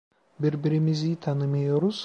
Birbirimizi 0.39 1.15
tanımıyoruz. 1.15 1.99